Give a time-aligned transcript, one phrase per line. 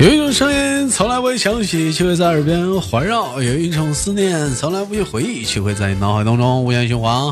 [0.00, 7.30] 有一种声音从来不会响起，却会在耳边环绕；有一种思念从来不去回忆，却会在你脑海当中无限循环。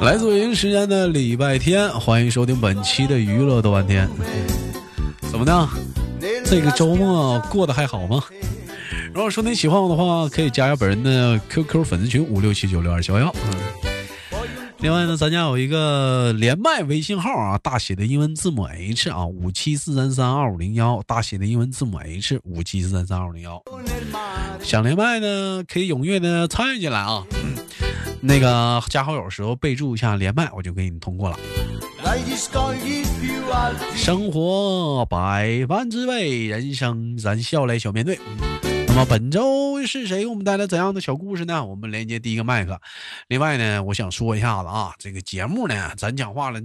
[0.00, 4.08] 来自北京时间的礼拜天，欢迎收听本期的娱乐豆瓣天。
[5.28, 5.68] 怎么的？
[6.44, 8.22] 这个周末过得还好吗？
[9.12, 13.34] 如果说你喜欢我的话，可以加下本人的 QQ 粉丝群五六七九六二七幺。
[14.80, 23.60] 另外呢，咱家有一个连麦微信号啊，大写的英文字母 H 啊，五七四三三二五零幺，大写的英文字母 H 五七四三三二五零幺。
[24.62, 27.24] 想连麦呢，可以踊跃的参与进来啊。
[28.20, 31.36] 那个加好友时候备注一下连麦，我就给你通过了。
[33.96, 38.16] 生活百般滋味，人生咱笑来小面对。
[39.04, 41.64] 本周是谁给我们带来怎样的小故事呢？
[41.64, 42.80] 我们连接第一个麦克。
[43.28, 46.60] 另外呢，我想说一下子啊，这个节目呢，咱讲话了，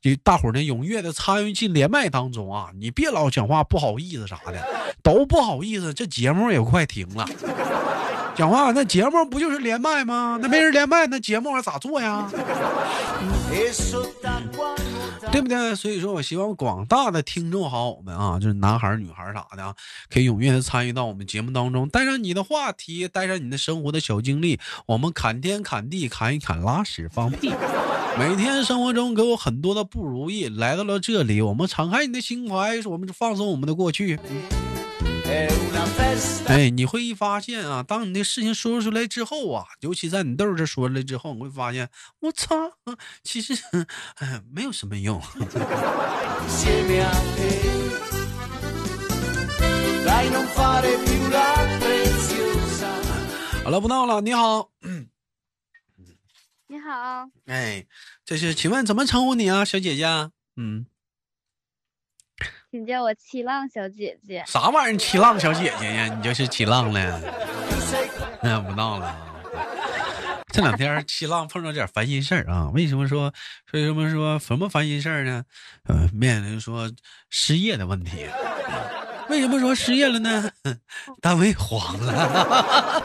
[0.00, 4.54] 就大伙儿呢踊跃的参与进连麦当中啊，你别老讲话不好意思啥的，
[5.02, 7.26] 都不好意思，这节目也快停了。
[8.34, 10.38] 讲话那节目不就是连麦吗？
[10.42, 12.28] 那没人连麦，那节目还咋做呀？
[15.32, 15.74] 对不对？
[15.74, 19.74] 所以说我希望广大的听众好友们啊，就是男孩女孩啥的啊，
[20.08, 27.52] 可以踊跃的参与到我们节目当中，带上你的话题，带上你的生活的小经历，我们侃天侃地，侃一侃拉屎放屁。
[28.16, 34.18] 每天生活中给我很多的不如意，来到了这里，我们敞开你的心怀，我们放松我们的过去。
[36.46, 41.88] 哎，你会发现啊，当你的事情说出来之后啊，尤其在你豆这说出来之后，你会发现，
[42.20, 42.54] 我操，
[43.22, 43.54] 其实
[44.16, 45.20] 哎没有什么用。
[53.64, 54.70] 好了，不闹了，你好。
[56.68, 57.28] 你好。
[57.46, 57.86] 哎，
[58.24, 60.04] 这是，请问怎么称呼你啊，小姐姐？
[60.56, 60.86] 嗯。
[62.74, 64.42] 请叫我七浪小姐姐。
[64.48, 66.12] 啥玩意儿，七浪小姐姐呀？
[66.12, 67.20] 你就是七浪了？
[68.42, 69.16] 那不闹了。
[70.52, 72.68] 这两天七浪碰到点烦心事儿啊。
[72.74, 73.32] 为什么说？
[73.72, 75.44] 为什么说什么烦心事儿呢？
[75.84, 76.90] 呃，面临说
[77.30, 78.26] 失业的问题。
[79.28, 80.50] 为什么说失业了呢？
[81.22, 83.04] 单位黄了。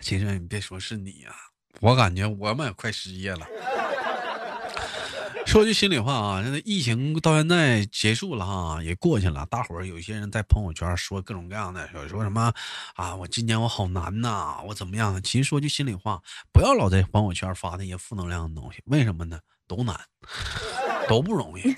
[0.02, 1.30] 其实你别说是你呀，
[1.80, 3.46] 我感觉我们也快失业了。
[5.56, 9.46] 说句心里话啊，现在疫情到现在结束了哈，也过去了。
[9.46, 12.52] 大伙儿有些人在朋友圈说各种各样的，说说什么
[12.94, 15.18] 啊，我今年我好难呐，我怎么样？
[15.22, 16.20] 其实说句心里话，
[16.52, 18.82] 不要老在朋友圈发那些负能量的东西。
[18.84, 19.38] 为什么呢？
[19.66, 19.98] 都难，
[21.08, 21.74] 都不容易，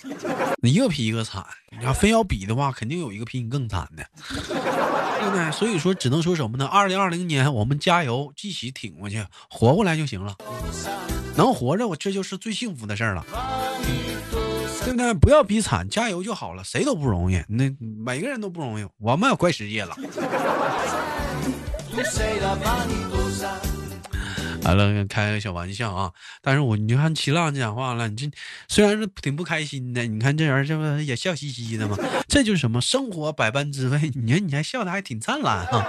[0.61, 1.47] 你一个比一个惨。
[1.79, 5.53] 你要非要比的话，肯定有一个比你更惨的，对不对？
[5.53, 6.67] 所以说，只能说什么呢？
[6.67, 10.35] 二零二零年，我们加油，一起挺过去，活过来就行了。
[11.39, 13.25] 能活着，我这就是最幸福的事儿了，
[14.85, 15.15] 对不对？
[15.15, 16.65] 不要比惨，加油就好了。
[16.65, 17.73] 谁都不容易，那
[18.05, 19.97] 每个人都不容易，我们也快失业了。
[24.65, 26.13] 完了，开个小玩笑啊！
[26.43, 28.29] 但是我你看齐浪讲话了，你这
[28.67, 31.97] 虽然是挺不开心的，你看这人这不也笑嘻嘻的吗？
[32.27, 34.11] 这就是什么生活百般滋味。
[34.15, 35.87] 你看你还笑的还挺灿烂啊！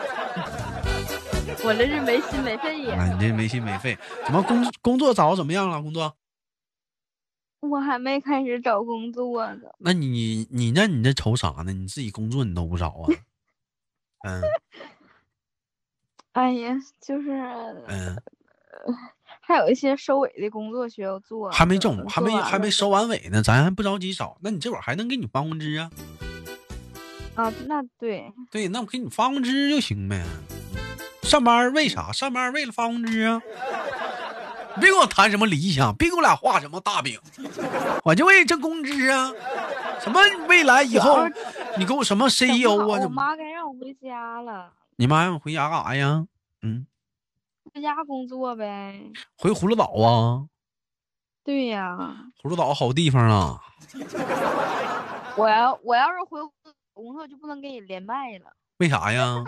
[1.69, 3.13] 我这是没心没肺呀！
[3.13, 5.80] 你这没心没肺，怎么工工作找怎么样了？
[5.80, 6.16] 工作？
[7.59, 9.69] 我还没开始找工作呢。
[9.78, 11.72] 那你你那你这愁啥呢？
[11.72, 13.06] 你自己工作你都不找啊？
[14.24, 14.41] 嗯。
[16.34, 17.30] 哎呀，就是
[17.86, 18.18] 嗯。
[19.40, 24.38] 还有一些收尾的工作需要做，还没整，还没还没收完尾呢，咱还不着急找。
[24.41, 25.91] 那你这会儿还能给你发工资啊？
[27.36, 30.25] 啊，那对对，那我给你发工资就行呗。
[31.29, 32.12] 上班为啥？
[32.12, 33.40] 上班为了发工资啊！
[34.81, 37.19] 别跟我谈什么理想，别给我俩画什么大饼，
[38.03, 39.31] 我就为挣工资啊！
[40.01, 41.19] 什么未来以后，
[41.78, 43.00] 你给我什么 CEO 啊？
[43.04, 44.74] 我妈该让我回家了。
[44.95, 46.25] 你妈让我回家干啥呀？
[46.63, 46.88] 嗯。
[47.71, 49.00] 回家工作呗，
[49.38, 50.48] 回葫芦岛啊？
[51.44, 53.62] 对呀，葫芦岛好地方啊。
[55.36, 56.39] 我要我要是回
[56.94, 58.51] 工作就不能跟你连麦了。
[58.77, 59.44] 为啥呀？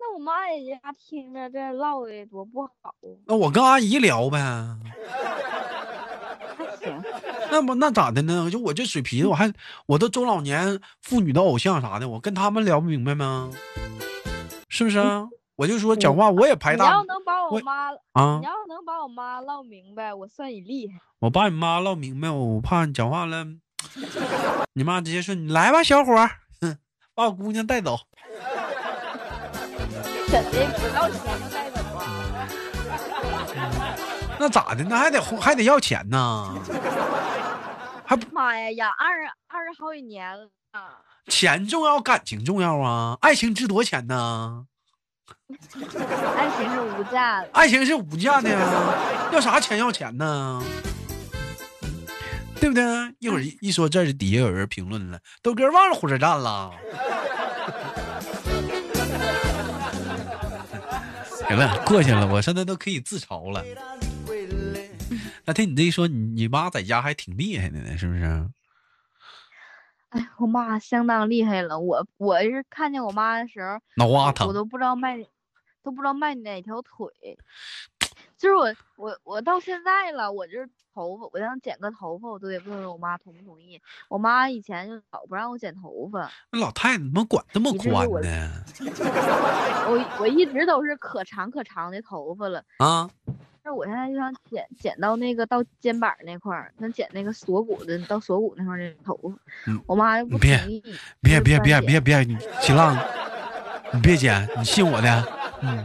[0.00, 2.94] 那我妈在家听着这唠的多不好。
[3.26, 4.38] 那我跟阿姨聊呗。
[7.50, 8.48] 那不那咋的呢？
[8.50, 9.52] 就我这水皮子，我还
[9.86, 13.50] 我都中老年妇女的偶像啥的，我跟他们聊不明白吗？
[14.68, 15.28] 是不是啊？
[15.56, 16.86] 我就说讲话我也排大。
[16.86, 20.94] 你要能把我妈啊，你要能把我妈唠明白，我算你厉害。
[21.18, 23.44] 我把你妈唠明白，我怕你讲话了，
[24.72, 26.30] 你妈直接说你来吧，小伙儿，
[27.14, 27.98] 把我姑娘带走。
[30.30, 32.06] 怎的不要钱就带走啊？
[34.38, 34.84] 那咋的？
[34.84, 36.54] 那还得还得要钱呢？
[38.06, 39.08] 还妈呀，养二
[39.48, 40.48] 二十好几年了。
[41.26, 43.18] 钱重要，感情重要啊！
[43.20, 44.66] 爱情值多少钱呢？
[46.36, 47.48] 爱情是无价的。
[47.52, 48.58] 爱情是无价的呀，
[49.32, 50.62] 要啥钱要钱呢？
[52.60, 52.84] 对不对？
[53.18, 56.70] 一会儿一说这儿，底下有人评论了，豆哥忘了火车站了。
[61.50, 63.64] 行了，过去了，我现在都可以自嘲了。
[65.44, 68.22] 那听你这一说，你你妈在家还挺厉害的呢，是不是？
[70.10, 71.80] 哎，我妈相当厉害了。
[71.80, 75.18] 我我是看见我妈的时候，脑瓜疼，我都不知道迈，
[75.82, 77.36] 都不知道迈哪条腿。
[78.40, 83.78] 就是我我我到现在了，我就是头发，我想剪个头发，我都得问问我妈同不同意。
[84.08, 86.32] 我妈以前就老不让我剪头发。
[86.50, 88.64] 那老太太怎么管这么宽呢？
[89.90, 93.10] 我我一直都是可长可长的头发了啊。
[93.62, 99.36] 那我现在就想剪剪到那个到肩膀那块儿，想剪那个锁骨的到锁骨那块儿的头发。
[99.86, 100.82] 我妈又不同意。
[101.20, 102.96] 别别别别别别，新浪，
[103.92, 105.24] 你别剪，你信我的，
[105.60, 105.84] 嗯，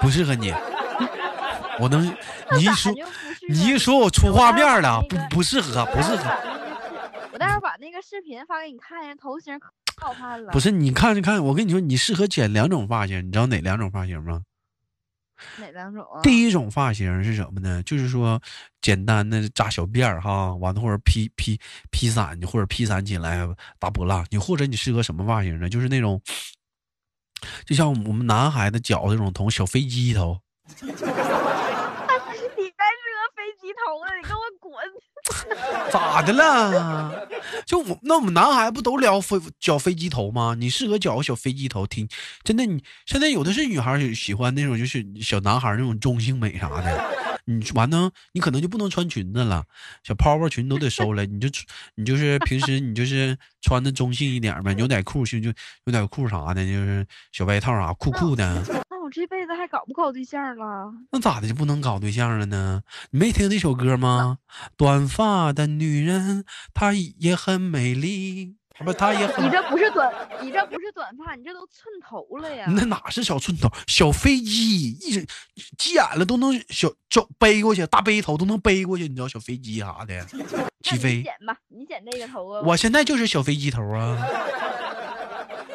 [0.00, 0.54] 不适合你。
[1.80, 2.04] 我能，
[2.52, 2.92] 你一说，
[3.48, 6.24] 你一说，我出画面了，不不适合，不适合。
[7.32, 10.52] 我待会儿把那个视频发给你看一下，头型可好看了。
[10.52, 14.42] 不是，你看，你看，我跟你说，你适合剪两种发型，你知道哪两种发型吗？
[15.56, 16.20] 哪两种啊？
[16.22, 17.82] 第一种发型是什么呢？
[17.84, 18.38] 就是说
[18.82, 21.58] 简单的扎小辫儿哈，完了或者披披
[21.90, 23.48] 披散，或者披散起来
[23.78, 24.26] 大波浪。
[24.28, 25.68] 你或者你适合什么发型呢？
[25.70, 26.20] 就是那种，
[27.64, 30.38] 就像我们男孩子脚这种头，小飞机头。
[35.90, 37.26] 咋的了？
[37.66, 40.54] 就我那我们男孩不都聊飞绞飞机头吗？
[40.58, 42.08] 你适合绞个小飞机头，挺
[42.44, 42.64] 真的。
[42.66, 47.30] 你现在有的是女孩喜欢那种，就是小男孩那种中性美啥的。
[47.46, 48.10] 你完呢？
[48.32, 49.64] 你可能就不能穿裙子了，
[50.04, 51.26] 小泡泡裙都得收了。
[51.26, 51.48] 你就
[51.96, 55.52] 你就是平时你就是穿的中性一点呗，牛仔裤就就
[55.84, 58.62] 牛仔裤啥的，就是小外套啥酷酷的。
[59.10, 60.92] 这辈子还搞不搞对象了？
[61.10, 62.82] 那咋的就不能搞对象了呢？
[63.10, 64.38] 你没听那首歌吗？
[64.76, 68.56] 短发的女人她也很美丽。
[68.82, 70.10] 不，她也很你这不是短，
[70.40, 72.64] 你这不是短发，你这都寸头了呀！
[72.74, 75.26] 那哪是小寸头，小飞机，一
[75.76, 80.24] 急眼了都能小就背过去，大背头都能背过去，你知道小飞机啥的
[80.82, 81.16] 起飞。
[81.16, 82.62] 你剪吧，你剪这个头啊！
[82.64, 84.16] 我现在就是小飞机头啊！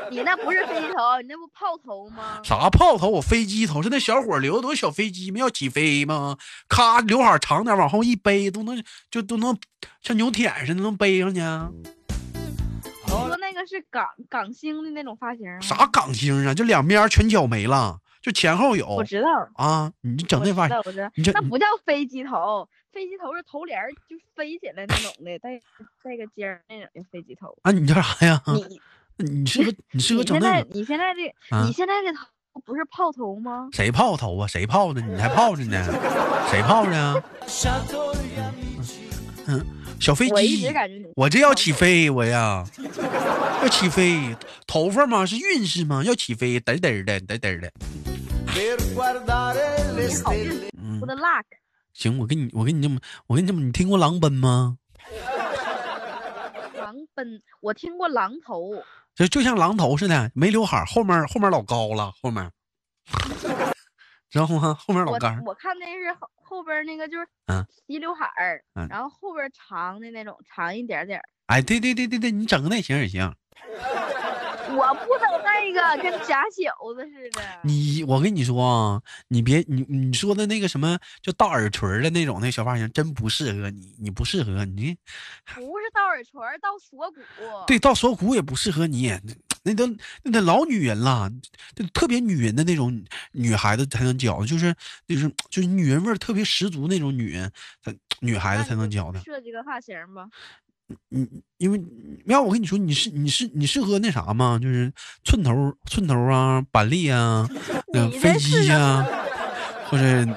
[0.12, 2.40] 你那不是飞机头，你那不炮头吗？
[2.44, 3.10] 啥炮头？
[3.10, 5.40] 我飞机头是那小伙留的都是小飞机吗？
[5.40, 6.38] 要起飞吗？
[6.68, 9.57] 咔，刘海长点，往后一背都能就都能
[10.02, 11.40] 像牛舔似的能背上去。
[13.07, 16.54] 说那个是港港星的那种发型，啥港星啊？
[16.54, 18.88] 就两边全绞没了，就前后有。
[18.88, 20.78] 我知道啊，你整那发型，
[21.34, 23.80] 那不叫飞机头，飞机头是头帘
[24.10, 25.60] 就飞起来那种的，带
[26.04, 27.58] 带个尖儿那种的飞机头。
[27.63, 28.42] 啊，你叫啥呀？
[28.48, 28.80] 你
[29.18, 30.68] 你适合你适合整那个？
[30.72, 31.22] 你现在这
[31.66, 32.20] 你现在这头
[32.66, 33.70] 不是泡头吗？
[33.72, 34.48] 谁泡头啊？
[34.48, 35.02] 谁泡的？
[35.02, 35.84] 你还泡着呢？
[36.50, 37.24] 谁泡的？
[39.48, 39.66] 嗯。
[39.98, 40.70] 小飞机，
[41.16, 42.66] 我这要起飞，我呀，
[43.62, 44.36] 要起飞，
[44.68, 45.25] 头发嘛？
[45.25, 46.04] 是运势嘛？
[46.04, 47.72] 要起飞，嘚嘚的，嘚嘚的。
[51.94, 54.78] 行，我跟你，我跟你这么，我跟你这么，你听过狼奔吗？
[56.78, 58.74] 狼奔，我听过狼头，
[59.15, 62.51] 就就像狼头似的，没刘海，后面后面老高了，后面。
[64.29, 64.74] 知道吗？
[64.77, 65.41] 后面老干。
[65.45, 67.25] 我看那是后后边那个就是
[67.88, 71.22] 齐刘海儿，然后后边长的那种，长一点点。
[71.45, 73.34] 哎，对对对对对，你整个那型也行。
[74.74, 77.41] 我不整那个，跟假小子似的。
[77.63, 84.95] 你，我跟你说啊，你别你你说的那个什么就大耳垂的那种那小发型，真不适合你，你不适合你。
[85.53, 87.17] 不是到耳垂，到锁骨。
[87.67, 89.19] 对，到锁骨也不适合你。
[89.67, 89.88] 那都
[90.22, 91.27] 那得老女人了，
[91.75, 94.75] 就特别女人的那种女孩子才能绞，就是
[95.07, 97.51] 就是就是女人味儿特别十足那种女人，
[98.19, 99.19] 女孩子才能绞的。
[99.22, 100.27] 设计个发型吧。
[101.10, 101.27] 嗯，
[101.58, 101.82] 因为
[102.25, 104.60] 要我跟你说，你是你是你适合那啥吗？
[104.62, 104.92] 就是
[105.24, 107.48] 寸头寸头啊，板栗啊，
[107.92, 109.06] 那飞机呀，
[109.89, 110.27] 或者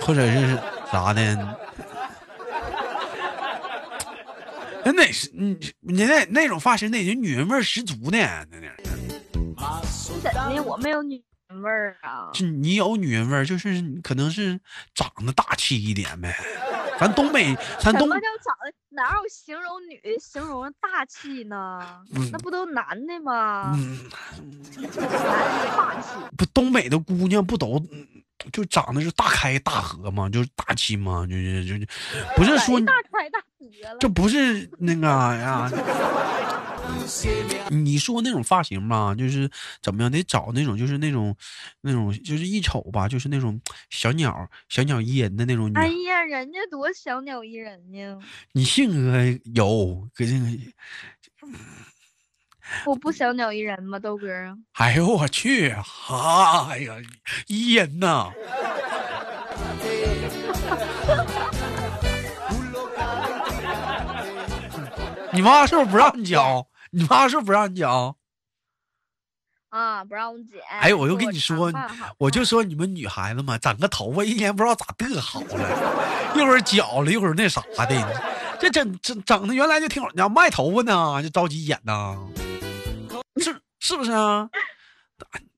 [0.00, 0.58] 或者是
[0.90, 1.58] 啥的。
[4.84, 8.18] 那那是你你那那种发型，那是女人味十足的，
[8.50, 8.74] 那点。
[9.32, 10.62] 怎的？
[10.64, 12.30] 我没有女人味儿啊。
[12.32, 14.58] 就你有女人味儿，就是可能是
[14.94, 16.34] 长得大气一点呗。
[16.98, 18.00] 咱东北，咱东。
[18.00, 18.72] 什么叫长得？
[18.94, 21.80] 哪有形容女的形容大气呢？
[22.30, 23.76] 那不都男的吗？
[24.76, 26.08] 男的霸气。
[26.36, 27.82] 不，东北的姑娘不都
[28.52, 31.86] 就长得是大开大合嘛，就是大气嘛，就是就是，
[32.36, 35.70] 不是说大开大合了，这不是那个呀。
[37.70, 39.50] 你说那种发型吧，就是
[39.82, 41.34] 怎么样得找那种，就是那种，
[41.80, 45.70] 那种就是一瞅吧，就是那种小鸟，小鸟依人的那种。
[45.74, 48.18] 哎呀，人家多小鸟依人呢。
[48.52, 49.18] 你性格
[49.54, 50.46] 有，搁这个
[52.86, 54.26] 我不小鸟依人吗，豆哥？
[54.74, 55.70] 哎呦我去！
[55.70, 56.96] 哎呀，
[57.48, 58.30] 依人呐！
[65.34, 66.68] 你妈是不是不让你教？
[66.94, 67.88] 你妈是不是不让你剪？
[69.70, 70.60] 啊，不让我剪。
[70.68, 71.72] 哎，我又跟你说，
[72.18, 82.18] 我就说你们女孩子嘛，整个头发一年不知道咋得好了，一会儿剪了，一会儿那啥的，这整整整的原来就挺好，你要卖头发呢，就着急剪呢，
[83.38, 84.50] 是是不是啊？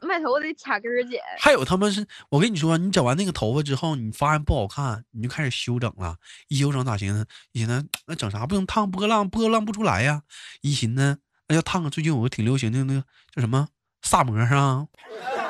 [0.00, 1.20] 卖头发得卡根儿剪。
[1.38, 6.16] 还有他们是，我跟你说，你整完那个头发之后，你发现不好看，你就开始修整了。
[6.48, 7.26] 一修整咋寻思？
[7.52, 10.22] 一寻思那整啥不能烫波浪，波浪不出来呀。
[10.60, 13.68] 一寻思那要烫个，最近有个挺流行的那个叫什么
[14.02, 14.86] 萨摩啊，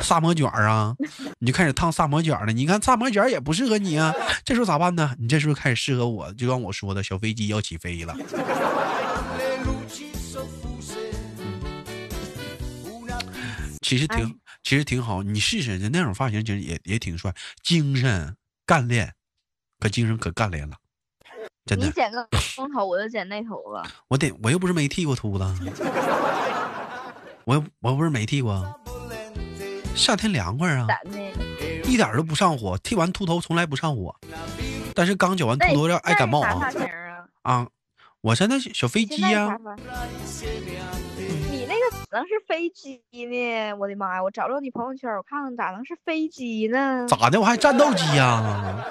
[0.01, 0.95] 萨摩卷儿啊，
[1.39, 2.53] 你就开始烫萨摩卷了。
[2.53, 4.13] 你看萨摩卷也不适合你啊，
[4.45, 5.15] 这时候咋办呢？
[5.19, 8.15] 你这时候开始适合我，就像我说的小飞机要起飞了。
[13.83, 15.23] 其实挺，其实挺好。
[15.23, 19.13] 你试试，就那种发型，其实也也挺帅，精神干练，
[19.81, 20.77] 可精神可干练了，
[21.67, 21.87] 真的。
[21.87, 23.87] 你剪个光头，我就剪那头发。
[24.09, 25.45] 我得，我又不是没剃过秃子，
[27.45, 28.81] 我又我又不是没剃过。
[29.95, 30.87] 夏天凉快啊，
[31.85, 32.79] 一点都不上火。
[32.79, 34.15] 剃完秃头从来不上火，
[34.95, 36.71] 但是刚剪完秃头要爱感冒啊。
[37.43, 37.69] 啊，
[38.21, 39.59] 我现在小飞机呀。
[42.19, 43.73] 能是飞机呢？
[43.75, 44.23] 我的妈呀！
[44.23, 47.07] 我找找你朋友圈，我看看咋能是飞机呢？
[47.09, 47.41] 咋的？
[47.41, 48.85] 我还战斗机呀？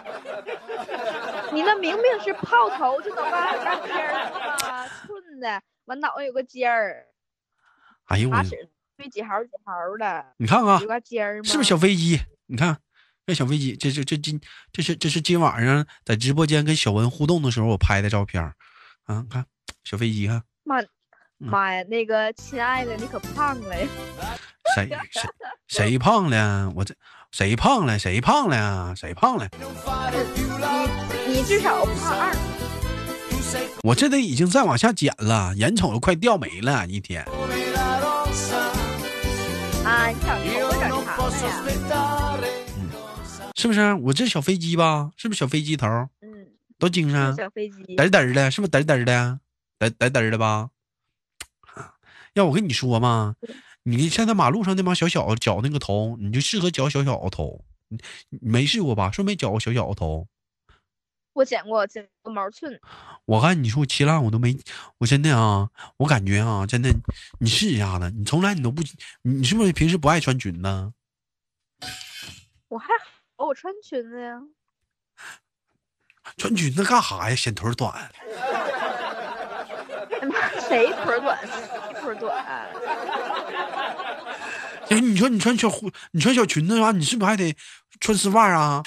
[1.53, 4.13] 你那明明是炮头，就能把大尖儿
[4.71, 7.05] 啊，寸的，完脑袋有个尖儿。
[8.05, 8.43] 哎呦我！
[8.97, 10.25] 飞几毫几毫的。
[10.37, 12.19] 你看看，有个尖儿是不是小飞机？
[12.47, 12.79] 你看，
[13.27, 14.41] 这小飞机，这这这今
[14.73, 18.41] 这是这是今晚上在直播间跟小文互动的时候我拍的照片
[19.03, 19.45] 啊，看
[19.83, 20.41] 小飞机看。
[20.63, 20.77] 妈。
[21.41, 23.87] 妈呀，那个亲爱的，你可胖了呀！
[24.75, 25.29] 谁谁
[25.67, 26.71] 谁胖了？
[26.75, 26.93] 我这
[27.31, 27.97] 谁胖了？
[27.97, 28.95] 谁胖了？
[28.95, 29.49] 谁胖了？
[31.25, 32.31] 你你至少胖二。
[33.81, 37.23] 我这都已经再往下减了，眼瞅着快掉没了，一天。
[39.83, 40.91] 啊，你长头发长
[41.89, 42.53] 长了呀？
[43.55, 43.93] 是不是？
[43.95, 45.09] 我这小飞机吧？
[45.17, 45.87] 是不是小飞机头？
[46.21, 47.35] 嗯，多精神。
[47.35, 47.83] 小飞机。
[47.97, 49.39] 嘚嘚的，是不是嘚嘚的？
[49.79, 50.69] 嘚嘚嘚的吧？
[52.33, 53.35] 要我跟你说嘛，
[53.83, 57.63] 你现在马路上那帮小小子绞那个头，你就适合绞小小子头。
[57.89, 57.99] 你
[58.41, 59.11] 没试过吧？
[59.11, 60.27] 是没绞过小小子头？
[61.33, 62.79] 我剪过，剪过毛寸。
[63.25, 64.57] 我看你说七浪，我都没，
[64.97, 66.89] 我真的啊，我感觉啊，真的，
[67.39, 68.09] 你试一下子。
[68.11, 68.81] 你从来你都不，
[69.23, 70.93] 你是不是平时不爱穿裙子？
[72.69, 72.87] 我还
[73.37, 74.41] 好，我穿裙子呀。
[76.37, 77.35] 穿裙子干啥呀？
[77.35, 78.11] 显腿短。
[80.67, 81.37] 谁腿短？
[81.47, 82.45] 谁腿短？
[84.89, 87.55] 哎，你说你穿小裤，你穿小裙子的话，你是不是还得
[87.99, 88.83] 穿丝袜啊？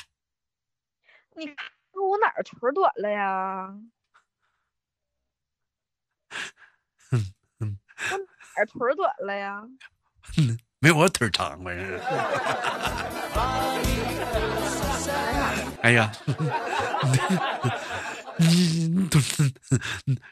[1.36, 1.46] 你
[1.92, 3.68] 我哪儿腿短了呀？
[7.10, 7.78] 嗯嗯，
[8.12, 8.24] 我哪
[8.56, 9.62] 儿腿短了呀？
[10.80, 11.70] 没有我腿长吧？
[15.82, 16.12] 哎呀！
[18.38, 19.52] 你都是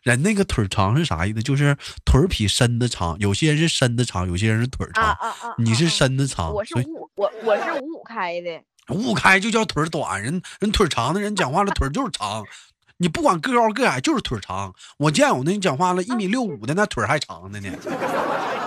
[0.02, 1.42] 人那个腿长是啥意思？
[1.42, 3.16] 就是腿比身子长。
[3.20, 5.16] 有些人是身子长，有些人是腿长。
[5.56, 8.60] 你是身子长，我是五我我是五五开的。
[8.88, 12.44] 五五开就叫腿短，人人腿长的人讲话了腿就是长。
[12.96, 14.74] 你不管个高个矮就是腿长。
[14.96, 17.70] 我见有那讲话了一米六五的那腿还长的呢。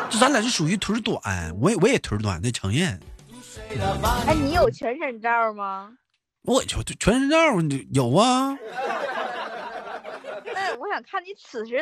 [0.10, 1.20] 这咱俩是属于腿短，
[1.60, 3.00] 我也我也腿短，那承认。
[4.26, 5.90] 哎，你有全身照吗？
[6.44, 7.38] 我就全身照
[7.92, 8.56] 有啊。
[10.76, 11.78] 那我想看你此时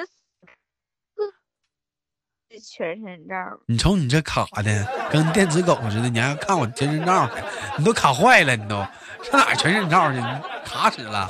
[2.48, 3.36] 的全身照。
[3.66, 7.28] 你瞅你这卡的，跟电子狗似的，你还看我全身照？
[7.76, 8.76] 你都卡坏了，你都
[9.24, 10.20] 上哪全身照去？
[10.20, 10.26] 你
[10.64, 11.28] 卡死了。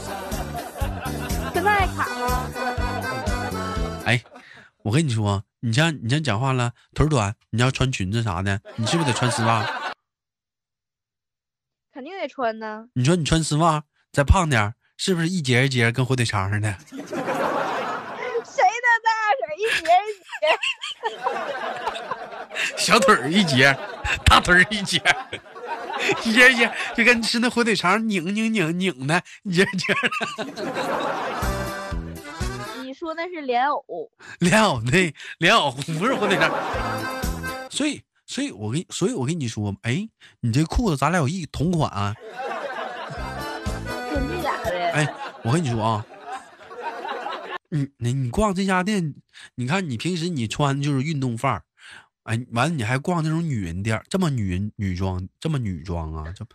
[1.54, 2.52] 现在卡吗？
[4.06, 4.22] 哎，
[4.84, 9.66] 我跟你说，你像你像讲话了，腿短，你要穿裙子啥的，你是不是得穿丝袜？
[11.94, 12.90] 肯定得穿呢。
[12.96, 16.76] 你说你穿丝袜再胖点，是不是一节一节跟火腿肠似的？
[16.90, 19.90] 谁的大腿一节一节？
[22.78, 23.76] 小腿儿一节，
[24.26, 25.02] 大腿儿一节。
[26.24, 30.00] 一节一节就跟吃那火腿肠拧拧拧拧的，一节一节的。
[32.84, 34.12] 你说那是莲藕？
[34.40, 36.52] 莲藕对，莲藕不是火腿肠。
[37.70, 40.10] 所以，所以我跟，所以我跟你说，哎，
[40.42, 42.14] 你这裤子咱俩有一同款啊。
[44.12, 44.92] 真的假的？
[44.92, 45.08] 哎，
[45.42, 46.06] 我跟你说啊。
[47.74, 49.16] 你你你逛这家店，
[49.56, 51.64] 你看你平时你穿就是运动范儿，
[52.22, 56.46] 哎，完了你还逛那种女人店，这么女人女装，这么女装啊，这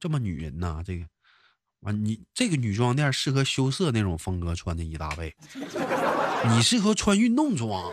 [0.00, 1.04] 这么女人呐，这个
[1.80, 5.32] 完你这个女装店适合羞涩那种风格穿的一大倍，
[6.50, 7.92] 你适合穿运动装。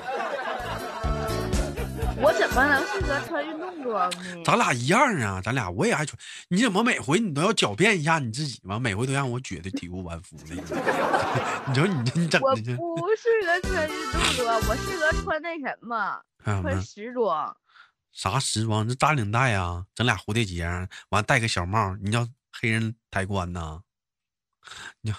[2.17, 4.43] 我怎么能适合穿运动装呢？
[4.45, 6.17] 咱俩一样啊，咱俩我也爱穿。
[6.49, 8.79] 你怎么每回你都要狡辩一下你自己吗？
[8.79, 10.55] 每回都让我觉得体无完肤的。
[11.67, 12.77] 你说你你整的？
[12.77, 17.55] 我不适合穿运动装，我适合穿那什么， 穿时装。
[18.11, 18.87] 啥时装？
[18.87, 20.65] 这扎领带啊，整俩蝴蝶结，
[21.09, 21.95] 完戴个小帽。
[22.01, 23.81] 你叫黑人抬棺呐？
[25.01, 25.13] 你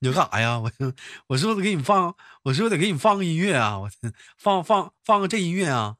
[0.00, 0.58] 你要干啥呀？
[0.58, 0.72] 我
[1.26, 2.16] 我是不是得给你放？
[2.44, 3.78] 我是不是得给你放个音乐啊？
[3.78, 3.90] 我
[4.38, 5.96] 放放放个这音乐啊？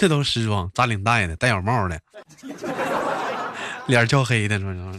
[0.00, 2.00] 这都是时装，扎领带的，戴小帽的，
[3.86, 4.92] 脸焦黑的，说说。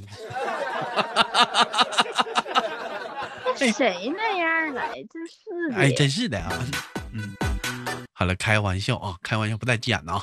[3.57, 4.93] 谁那样来？
[4.93, 5.75] 真是的。
[5.75, 6.51] 哎，真是的啊。
[7.13, 7.35] 嗯。
[8.13, 10.21] 好了，开玩笑啊，开玩笑不带剪的啊。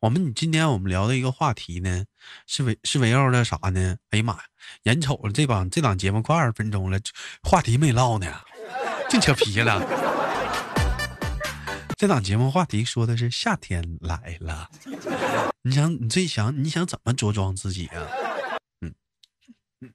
[0.00, 2.04] 我们你今天我们聊的一个话题呢，
[2.46, 3.96] 是围是围绕着啥呢？
[4.10, 4.40] 哎呀妈呀，
[4.82, 6.98] 眼瞅着这帮这档节目快二十分钟了，
[7.42, 8.26] 话题没唠呢，
[9.08, 10.03] 净扯皮了。
[11.96, 14.68] 这档节目话题说的是夏天来了，
[15.62, 18.06] 你想你最想你想怎么着装自己啊？
[18.80, 18.92] 嗯
[19.80, 19.92] 嗯，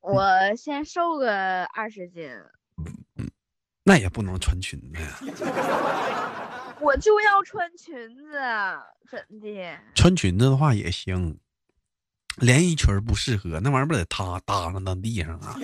[0.00, 2.30] 我先瘦个二十斤。
[3.16, 3.28] 嗯，
[3.84, 5.18] 那也不能穿裙子呀。
[6.80, 8.32] 我就要穿裙子，
[9.10, 9.78] 怎的？
[9.94, 11.38] 穿裙子的话也行，
[12.36, 15.56] 连衣裙不适合，那玩意儿不得塌耷拉到地上啊？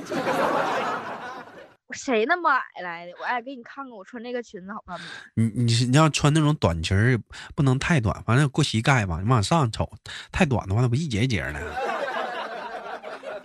[1.93, 3.13] 谁那么矮来的？
[3.21, 5.07] 我爱给你看看，我穿这个裙子好看吗？
[5.35, 7.19] 你你是你要穿那种短裙儿，
[7.55, 9.91] 不能太短，反正过膝盖吧，你往上瞅，
[10.33, 11.77] 太短的话那不一节一节的。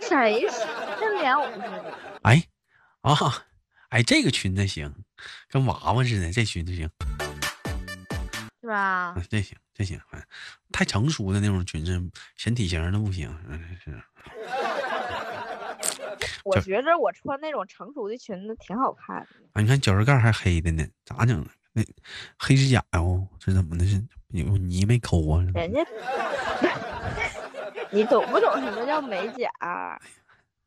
[0.00, 0.44] 谁
[0.98, 1.94] 跟莲藕似的？
[2.22, 2.44] 哎，
[3.02, 3.16] 啊，
[3.90, 4.92] 哎，这个裙子行，
[5.48, 6.90] 跟娃娃似的，这裙子行。
[8.60, 9.14] 是吧？
[9.30, 10.00] 这行，这行，
[10.70, 12.00] 太成熟的那种裙子，
[12.36, 13.32] 显体型的不行。
[13.84, 14.02] 是。
[16.44, 19.26] 我觉着我穿那种成熟的裙子挺好看的。
[19.52, 21.44] 啊，你看脚趾盖还黑的呢，咋整？
[21.72, 21.82] 那
[22.38, 23.84] 黑指甲哦，这怎么的？
[23.86, 25.42] 是有泥没抠啊？
[25.54, 25.80] 人家，
[27.90, 29.50] 你懂不懂什么叫美甲？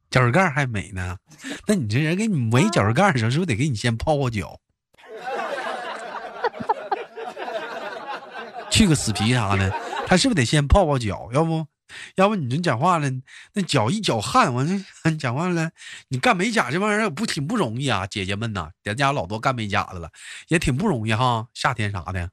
[0.10, 1.18] 脚趾盖还美呢？
[1.68, 4.60] 那你这人给你围脚趾盖的时候，是不是得给你先泡泡脚？
[8.72, 9.70] 去个死皮啥的，
[10.08, 11.30] 他是不是得先泡泡脚？
[11.34, 11.66] 要不，
[12.16, 13.10] 要不你这讲话了，
[13.54, 15.72] 那脚一脚汗，我这 讲话了，
[16.10, 18.08] 你干美甲这玩意儿不挺不容易啊？
[18.08, 20.10] 姐姐们呐，咱家老多干美甲的了，
[20.48, 21.48] 也挺不容易哈。
[21.54, 22.30] 夏天啥的，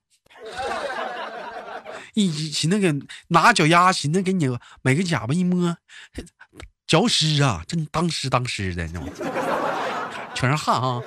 [2.14, 2.92] 一寻思给
[3.28, 4.48] 拿脚丫，寻思给你
[4.82, 5.76] 每个甲吧一摸，
[6.86, 8.88] 脚湿啊，真当湿当湿的，
[10.34, 11.02] 全是汗哈。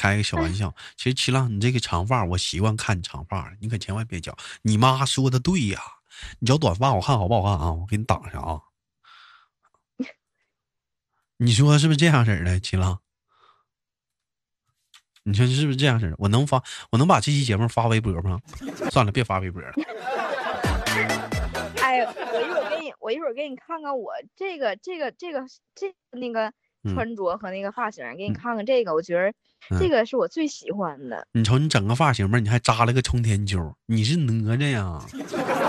[0.00, 4.34] 开个小玩笑，其实七浪，你这个长发，我习惯看你长发，你可千万别剪。
[4.62, 5.78] 你妈说的对呀，
[6.38, 7.72] 你剪短发，我看好不好看啊？
[7.72, 8.62] 我给你挡上啊。
[11.36, 13.02] 你说是不是这样式的，七浪？
[15.24, 16.16] 你说是不是这样式的？
[16.18, 18.40] 我能发，我能把这期节目发微博吗？
[18.90, 19.70] 算了，别发微博了。
[21.82, 26.50] 哎，我一会儿给你，我一会儿给你看看我这个这个这个这那个
[26.94, 29.32] 穿着和那个发型，给你看看这个，我觉得。
[29.78, 31.26] 这个是我最喜欢的。
[31.32, 34.98] 你瞅你整个发型吧，你还扎了个冲天揪，你是哪吒呀？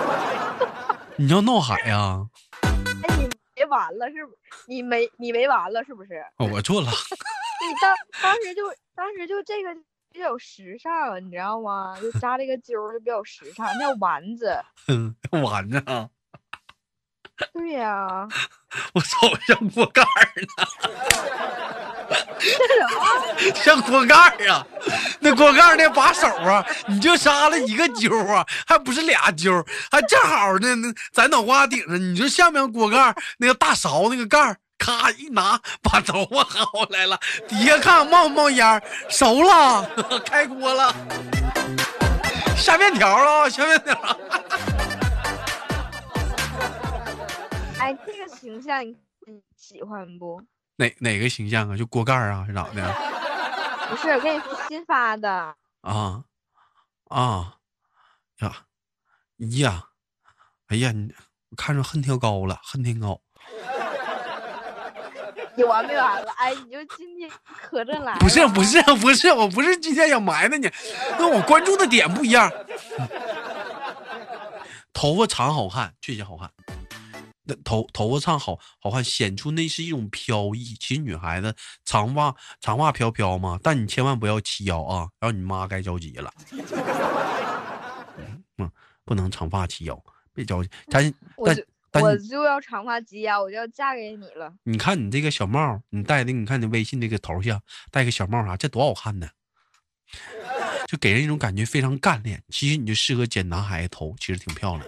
[1.16, 2.26] 你要闹海呀？
[2.62, 4.32] 哎，你没完了是不？
[4.66, 6.24] 你没你没完了是不是？
[6.38, 6.88] 我做了。
[7.62, 8.62] 你当当时就
[8.94, 9.74] 当时就这个
[10.10, 11.94] 比较时尚，你知道吗？
[12.00, 14.58] 就扎这个揪就比较时尚，叫丸子。
[14.88, 16.08] 嗯， 丸子啊。
[17.52, 18.26] 对呀。
[18.94, 20.66] 我操，像锅盖呢。
[23.54, 24.14] 像锅盖
[24.48, 24.66] 啊，
[25.20, 30.74] 那锅盖那把手啊，你就杀了一个揪啊，还不是俩揪，还正好呢。
[30.76, 39.88] 那在脑瓜顶上，你说像不像锅盖那个大勺那个盖咔一拿，把头发薅来了，底下看冒不冒烟熟了，
[40.26, 40.94] 开锅了，
[42.56, 43.96] 下面条了，下面条。
[48.22, 48.96] 个形象你
[49.56, 50.40] 喜欢不？
[50.76, 51.76] 哪哪个形象啊？
[51.76, 52.94] 就锅盖啊，是咋的？
[53.90, 55.54] 不是，我跟你说新发的。
[55.82, 56.24] 啊
[57.08, 57.56] 啊
[58.40, 58.52] 呀
[59.58, 59.82] 呀！
[60.68, 61.12] 哎呀，你
[61.50, 63.20] 我看着恨天高了，恨天高。
[65.56, 66.30] 有完没完了？
[66.38, 68.14] 哎，你就今天可着来。
[68.18, 70.70] 不是不是不是，我不是今天想埋汰你，
[71.18, 72.50] 那我关注的点不一样。
[74.94, 76.50] 头发长好看，确实好看。
[77.44, 80.76] 那头头发长好好看，显出那是一种飘逸。
[80.78, 86.32] 其实女孩子长发长发飘飘嘛，但你千万不要齐腰啊，然后你妈该着急了。
[88.58, 88.70] 嗯，
[89.04, 90.02] 不能长发齐腰，
[90.32, 90.70] 别着急。
[90.88, 91.12] 咱
[91.90, 94.54] 但我就要长发及腰，我就要嫁给你了。
[94.62, 99.28] 你看你这个小帽，你戴的，你看你微信这个头像，戴个小帽啥，这多好看呢！
[100.88, 102.42] 就给人一种感觉非常干练。
[102.48, 104.86] 其实你就适合剪男孩子头，其实挺漂亮。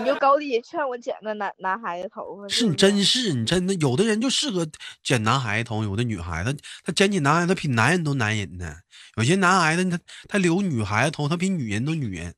[0.00, 4.66] 你就高低劝我剪个男男孩子头发，是你真是你真的，有的人就适合
[5.02, 8.74] 剪男孩子头，有的女孩子她剪起男孩子比男人都男人呢。
[9.16, 12.34] 有些男孩子他他留女孩子头，他比女人都女人。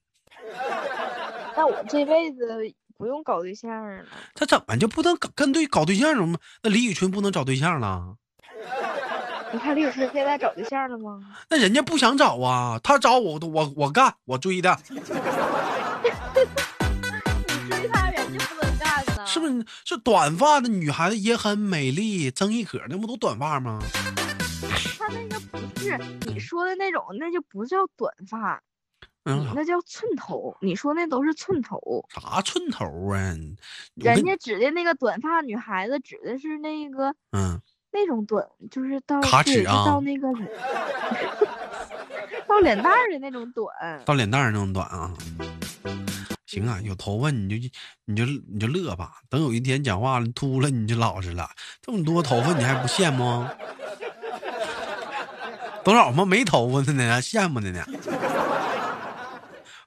[1.56, 2.38] 那我这辈子
[2.96, 4.04] 不用搞对象了。
[4.34, 6.38] 他怎么就不能跟对搞对象了吗？
[6.62, 8.16] 那李宇春不能找对象了？
[9.52, 11.20] 你看李宇春现在找对象了吗？
[11.50, 14.76] 那人家不想找啊，他找我我我干，我追的。
[19.42, 23.80] 是不是是短发的女孩子也很美丽，曾轶可那不都短发吗？
[24.98, 28.62] 她那个不是你说的那种，那就不叫短发，
[29.24, 30.56] 嗯，那叫寸头。
[30.60, 33.34] 你说那都是寸头，啥寸头啊？
[33.96, 40.28] 人家指的那个短发女孩子，指的是那个嗯，那种短，就是到卡尺啊，到那个
[42.46, 43.74] 到脸蛋儿的那种短，
[44.04, 45.12] 到脸蛋儿那种短啊。
[46.52, 47.70] 行啊，有头发你就
[48.04, 49.22] 你就你就乐吧。
[49.30, 51.48] 等有一天讲话了秃了，你就老实了。
[51.80, 53.46] 这么多头发你还不羡慕？
[55.82, 56.26] 多少吗？
[56.26, 57.82] 没头发的呢，羡慕的呢。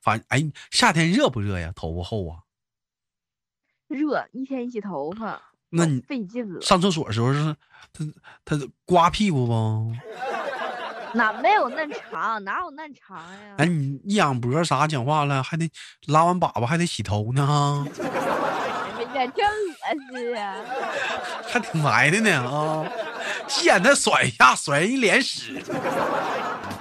[0.02, 1.72] 反哎，夏天热不热呀？
[1.76, 2.40] 头发厚啊？
[3.88, 6.60] 热，一天一洗头发，那你费劲了。
[6.62, 7.56] 上厕所的时候是
[7.94, 8.04] 他
[8.44, 9.94] 他刮屁股不？
[11.16, 12.44] 哪没有嫩长？
[12.44, 13.56] 哪有嫩长呀？
[13.58, 15.72] 哎，你一仰脖啥讲话了，还得
[16.08, 17.88] 拉完粑粑还得洗头呢哈。
[18.98, 20.56] 哎呀，真恶心呀！
[21.48, 22.86] 还挺埋汰呢啊！
[23.48, 25.64] 见他甩一下，甩一脸屎。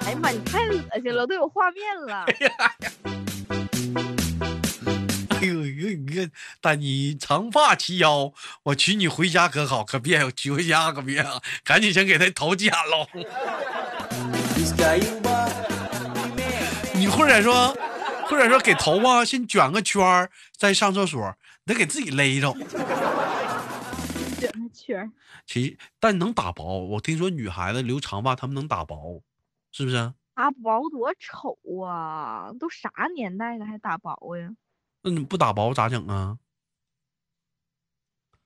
[0.05, 2.27] 哎呀妈，你太恶心了，都有画面了。
[5.31, 6.29] 哎呦呦，你看，
[6.61, 8.33] 但你长发齐腰，
[8.65, 9.85] 我娶你回家可好？
[9.85, 11.41] 可别娶回家可别啊！
[11.63, 13.07] 赶紧先给他头剪喽。
[16.95, 17.75] 你或者说，
[18.29, 22.53] 或者说给头发先卷个圈儿，再上厕所，得给自己勒着。
[24.39, 25.11] 卷个圈儿，
[25.47, 26.79] 其实但能打薄。
[26.85, 29.23] 我听说女孩子留长发，她们能打薄，
[29.73, 30.13] 是不是？
[30.35, 32.51] 打薄多丑啊！
[32.59, 34.51] 都啥年代了还打薄呀？
[35.03, 36.39] 那你不打薄咋整啊？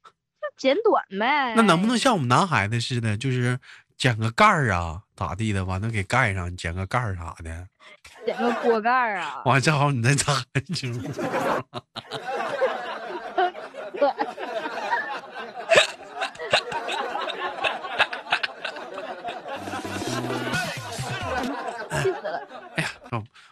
[0.04, 0.12] 就
[0.58, 1.54] 剪短呗。
[1.54, 3.58] 那能不能像我们男孩子似的，就是
[3.98, 5.02] 剪个盖儿啊？
[5.16, 5.64] 咋地的？
[5.64, 7.68] 完了给盖上，捡个盖儿啥的，
[8.24, 9.42] 捡个锅盖儿啊！
[9.44, 10.92] 完正好你再插进去。
[10.92, 11.00] 气
[22.14, 22.48] 死了！
[22.76, 22.90] 哎呀，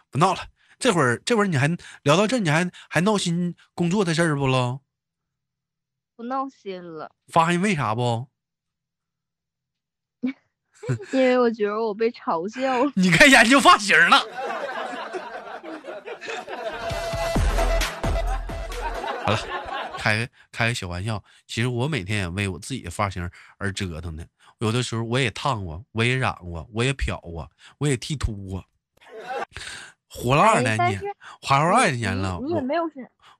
[0.09, 0.39] 不闹了。
[0.79, 1.67] 这会儿这会儿你还
[2.03, 4.79] 聊到这，你还还闹心工作的事儿不喽？
[6.15, 7.11] 不闹心了。
[7.27, 8.29] 发现为啥不？
[11.11, 12.91] 因为我觉得我被嘲笑了。
[12.95, 14.19] 你该研究发型了。
[19.25, 19.39] 好了，
[19.97, 21.21] 开开个小玩笑。
[21.45, 24.23] 其实我每天也为我自己的发型而折腾呢。
[24.59, 28.63] 有的时候我也烫过，我也染过，我也漂过，我也剃秃过。
[30.09, 31.01] 活了二十来年，
[31.41, 32.39] 活了二十年了。
[32.41, 32.89] 你也没有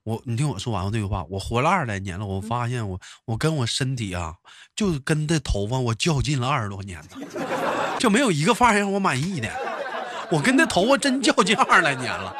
[0.08, 1.22] 我，你听我说完我这句话。
[1.28, 4.34] 我活了二十来年了，我发现我，我跟我身体啊，
[4.74, 9.50] 就跟这头发我较劲了二十多年了，就没有一个发型让我满意的。
[10.30, 12.34] 我跟这头发真较劲二十来年了，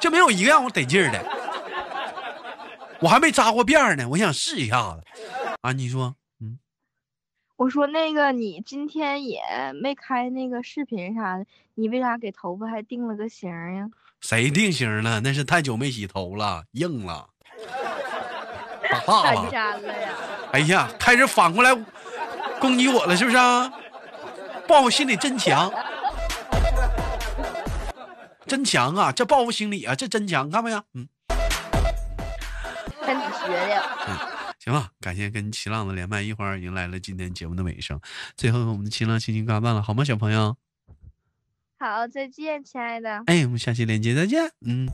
[0.00, 1.24] 就没有一个让我得劲儿的。
[3.00, 5.04] 我还没扎过辫呢，我想试一下子。
[5.60, 6.16] 啊，你说？
[6.40, 6.58] 嗯
[7.56, 9.40] 我说那个，你今天也
[9.80, 13.88] 没开那个视频啥的，你为啥给头发还定了个型呀？
[14.24, 15.20] 谁定型了？
[15.20, 17.28] 那是太久没洗头了，硬了。
[20.50, 21.76] 哎呀，开始反过来
[22.58, 23.70] 攻击我了，是不是啊？
[24.66, 25.70] 报复心理真强，
[28.46, 29.12] 真强啊！
[29.12, 30.82] 这报复心理啊，这真强，看没有？
[30.94, 31.06] 嗯。
[33.06, 33.82] 跟你学的。
[34.08, 34.16] 嗯，
[34.58, 38.00] 行了，感谢跟齐浪的连麦，一会儿迎来了今天节目的尾声。
[38.38, 40.56] 最后，我们的齐浪轻轻挂断了，好吗，小朋友？
[41.84, 43.10] 好，再见，亲爱的。
[43.26, 44.40] 哎，我们下期连接再见。
[44.64, 44.88] 嗯。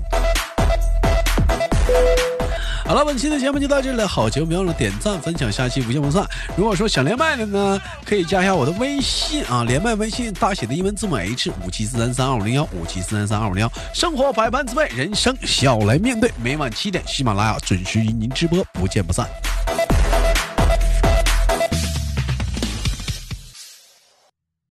[2.85, 4.09] 好了，本期的节目就到这里了。
[4.09, 6.26] 好节目别忘了点赞分享，下期不见不散。
[6.57, 13.70] 如果说想连麦的呢，可以加一下我的微信啊，连麦微信大写的英文字母 H 五七四三三二五零幺五七四三三二五零幺。
[13.94, 16.29] 生活百般滋味，人生笑来面对。
[16.42, 19.29] 每晚七点，喜马拉雅准时与您直播，不见不散。